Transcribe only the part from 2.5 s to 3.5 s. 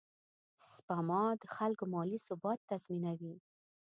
تضمینوي.